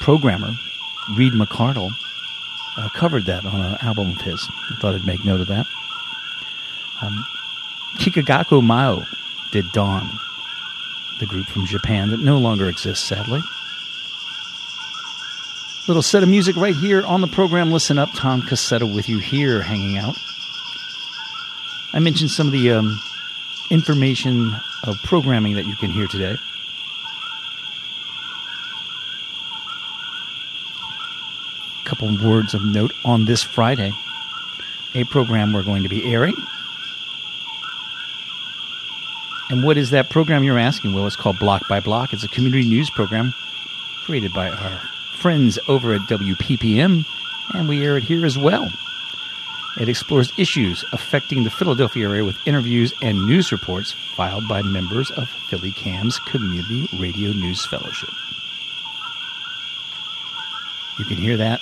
programmer, 0.01 0.55
Reed 1.11 1.33
McCardle, 1.33 1.93
uh, 2.77 2.89
covered 2.91 3.27
that 3.27 3.45
on 3.45 3.61
an 3.61 3.77
album 3.83 4.11
of 4.11 4.21
his. 4.21 4.47
I 4.71 4.77
thought 4.77 4.95
I'd 4.95 5.07
make 5.07 5.25
note 5.25 5.41
of 5.41 5.49
that. 5.49 5.67
Kikagaku 8.13 8.61
Moyo 8.61 9.07
did 9.53 9.73
Dawn, 9.73 10.07
the 11.19 11.25
group 11.25 11.47
from 11.47 11.65
Japan 11.65 12.11
that 12.11 12.21
no 12.21 12.37
longer 12.37 12.69
exists, 12.69 13.09
sadly. 13.09 13.41
Little 15.89 16.03
set 16.03 16.23
of 16.23 16.29
music 16.29 16.55
right 16.57 16.77
here 16.77 17.03
on 17.07 17.23
the 17.23 17.27
program. 17.27 17.71
Listen 17.71 17.99
up, 17.99 18.11
Tom 18.15 18.43
Cassetta 18.43 18.93
with 18.95 19.09
you 19.09 19.19
here, 19.19 19.63
hanging 19.63 19.97
out. 19.97 20.15
I 21.95 22.01
mentioned 22.01 22.31
some 22.31 22.47
of 22.47 22.53
the 22.53 22.73
um, 22.73 23.01
information 23.71 24.55
of 24.85 24.97
programming 25.03 25.55
that 25.55 25.67
you 25.67 25.75
can 25.77 25.91
hear 25.91 26.07
today. 26.07 26.37
A 31.81 31.85
couple 31.85 32.15
words 32.23 32.53
of 32.53 32.63
note 32.63 32.93
on 33.07 33.25
this 33.25 33.43
Friday. 33.43 33.93
A 34.95 35.05
program 35.05 35.55
we're 35.55 35.63
going 35.63 35.83
to 35.83 35.89
be 35.89 36.13
airing. 36.13 36.35
And 39.51 39.65
what 39.65 39.77
is 39.77 39.91
that 39.91 40.09
program 40.09 40.45
you're 40.45 40.59
asking? 40.59 40.95
Well, 40.95 41.07
it's 41.07 41.17
called 41.17 41.39
Block 41.39 41.69
by 41.69 41.81
Block. 41.81 42.13
It's 42.13 42.25
a 42.25 42.29
community 42.29 42.65
news 42.65 42.91
program 42.91 43.35
created 44.05 44.33
by 44.33 44.49
our 44.49 44.79
friends 45.15 45.59
over 45.69 45.95
at 45.95 46.01
WPPM, 46.03 47.05
and 47.55 47.69
we 47.69 47.85
air 47.85 47.97
it 47.97 48.05
here 48.05 48.25
as 48.25 48.39
well. 48.39 48.73
It 49.81 49.89
explores 49.89 50.33
issues 50.37 50.85
affecting 50.93 51.45
the 51.45 51.51
Philadelphia 51.51 52.09
area 52.09 52.25
with 52.25 52.37
interviews 52.47 52.93
and 53.01 53.27
news 53.27 53.53
reports 53.53 53.93
filed 54.17 54.47
by 54.47 54.61
members 54.63 55.11
of 55.13 55.29
Philly 55.49 55.73
CAM's 55.73 56.19
Community 56.19 56.89
Radio 56.99 57.33
News 57.33 57.65
Fellowship. 57.65 58.11
You 60.99 61.05
can 61.07 61.17
hear 61.17 61.39
that 61.39 61.61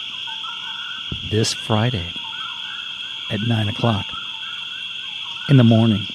this 1.30 1.52
Friday 1.52 2.06
at 3.30 3.40
9 3.40 3.68
o'clock 3.68 4.06
in 5.48 5.56
the 5.56 5.64
morning. 5.64 6.06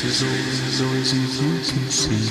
This 0.00 0.22
always 0.22 1.12
as 1.12 1.72
you 1.72 1.80
can 1.80 1.90
see. 1.90 2.22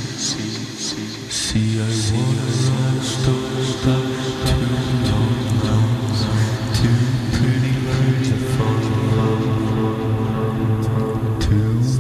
See, 1.30 1.81
I 1.81 1.91
wanna 2.15 2.48
run, 2.72 3.02
stop, 3.02 3.44
stop, 3.61 4.27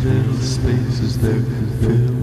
little 0.03 0.39
spaces 0.39 1.17
there. 1.17 2.16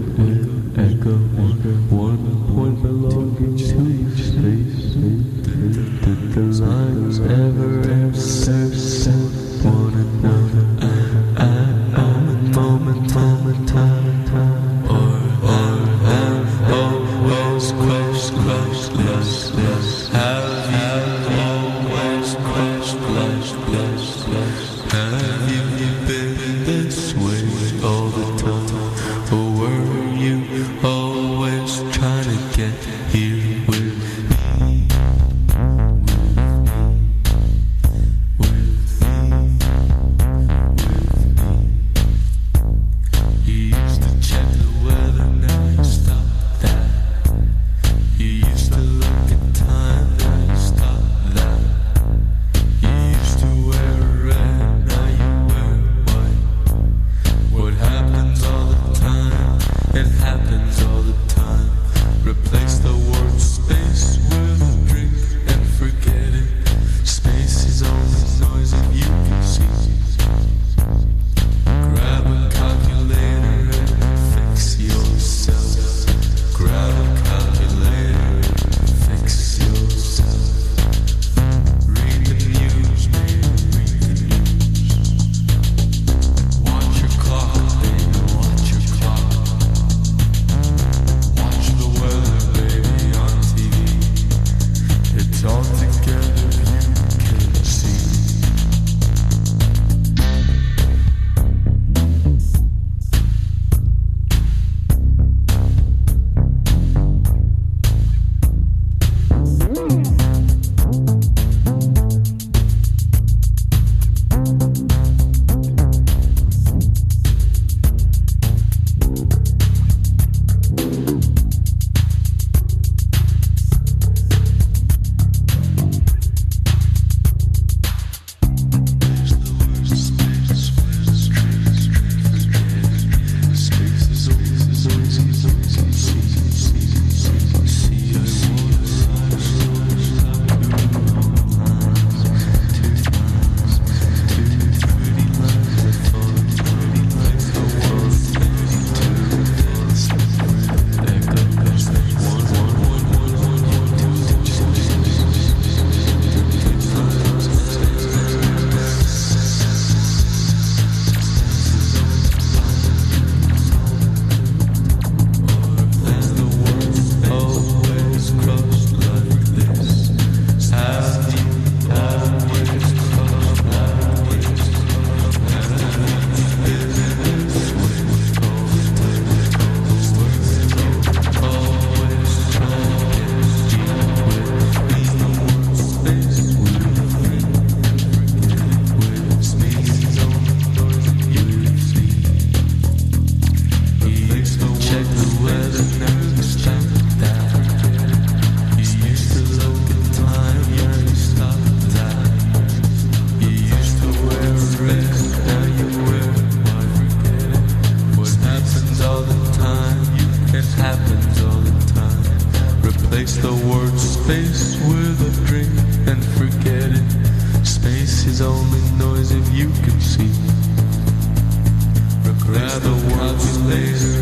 later. 223.65 224.14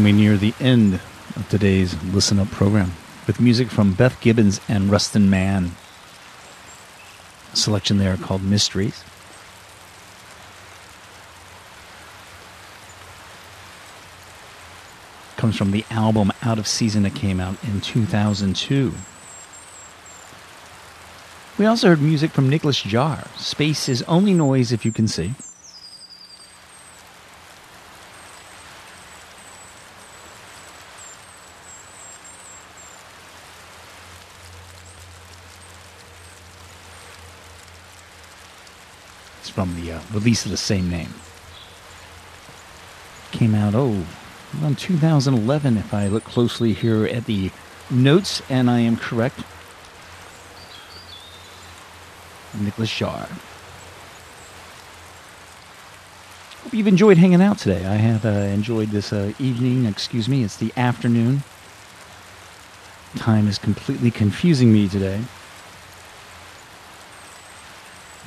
And 0.00 0.04
we 0.06 0.12
near 0.12 0.38
the 0.38 0.54
end 0.60 0.94
of 1.36 1.46
today's 1.50 2.02
Listen 2.04 2.38
Up 2.38 2.50
program 2.50 2.92
with 3.26 3.38
music 3.38 3.68
from 3.68 3.92
Beth 3.92 4.18
Gibbons 4.22 4.58
and 4.66 4.90
Rustin 4.90 5.28
Man. 5.28 5.72
A 7.52 7.56
selection 7.56 7.98
there 7.98 8.16
called 8.16 8.42
Mysteries. 8.42 9.04
Comes 15.36 15.58
from 15.58 15.70
the 15.70 15.84
album 15.90 16.32
Out 16.40 16.58
of 16.58 16.66
Season 16.66 17.02
that 17.02 17.14
came 17.14 17.38
out 17.38 17.62
in 17.62 17.82
2002. 17.82 18.94
We 21.58 21.66
also 21.66 21.88
heard 21.88 22.00
music 22.00 22.30
from 22.30 22.48
Nicolas 22.48 22.82
Jaar. 22.82 23.28
Space 23.38 23.86
is 23.86 24.00
only 24.04 24.32
noise 24.32 24.72
if 24.72 24.86
you 24.86 24.92
can 24.92 25.06
see. 25.06 25.34
It's 39.40 39.48
from 39.48 39.74
the 39.74 39.92
uh, 39.92 39.99
release 40.12 40.44
of 40.44 40.50
the 40.50 40.56
same 40.56 40.90
name. 40.90 41.14
Came 43.32 43.54
out, 43.54 43.74
oh, 43.74 44.04
around 44.60 44.78
2011, 44.78 45.76
if 45.76 45.94
I 45.94 46.08
look 46.08 46.24
closely 46.24 46.72
here 46.72 47.06
at 47.06 47.26
the 47.26 47.50
notes, 47.90 48.42
and 48.50 48.70
I 48.70 48.80
am 48.80 48.96
correct. 48.96 49.40
Nicolas 52.58 52.90
Jaar. 52.90 53.28
Hope 56.62 56.74
you've 56.74 56.86
enjoyed 56.86 57.16
hanging 57.16 57.40
out 57.40 57.58
today. 57.58 57.86
I 57.86 57.94
have 57.94 58.26
uh, 58.26 58.28
enjoyed 58.28 58.88
this 58.88 59.12
uh, 59.12 59.32
evening. 59.38 59.86
Excuse 59.86 60.28
me, 60.28 60.44
it's 60.44 60.56
the 60.56 60.72
afternoon. 60.76 61.42
Time 63.16 63.48
is 63.48 63.58
completely 63.58 64.10
confusing 64.10 64.72
me 64.72 64.88
today. 64.88 65.20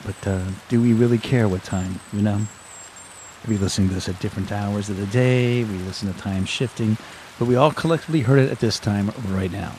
But 0.05 0.12
uh, 0.27 0.45
do 0.69 0.81
we 0.81 0.93
really 0.93 1.17
care 1.17 1.47
what 1.47 1.63
time? 1.63 1.99
You 2.11 2.21
know, 2.21 2.41
we 3.47 3.57
listening 3.57 3.89
to 3.89 3.93
this 3.93 4.09
at 4.09 4.19
different 4.19 4.51
hours 4.51 4.89
of 4.89 4.97
the 4.97 5.05
day. 5.07 5.63
We 5.63 5.77
listen 5.79 6.11
to 6.13 6.19
time 6.19 6.45
shifting, 6.45 6.97
but 7.39 7.45
we 7.45 7.55
all 7.55 7.71
collectively 7.71 8.21
heard 8.21 8.39
it 8.39 8.51
at 8.51 8.59
this 8.59 8.79
time 8.79 9.11
right 9.27 9.51
now. 9.51 9.73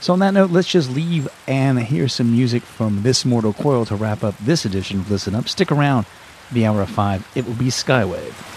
So 0.00 0.12
on 0.12 0.18
that 0.18 0.34
note, 0.34 0.50
let's 0.50 0.68
just 0.68 0.90
leave 0.90 1.28
and 1.46 1.78
hear 1.78 2.08
some 2.08 2.30
music 2.30 2.62
from 2.62 3.02
this 3.02 3.24
mortal 3.24 3.54
coil 3.54 3.84
to 3.86 3.96
wrap 3.96 4.22
up 4.22 4.36
this 4.38 4.64
edition 4.64 5.00
of 5.00 5.10
Listen 5.10 5.34
Up. 5.34 5.48
Stick 5.48 5.72
around, 5.72 6.04
the 6.52 6.66
hour 6.66 6.82
of 6.82 6.90
five. 6.90 7.26
It 7.34 7.46
will 7.46 7.54
be 7.54 7.66
Skywave. 7.66 8.53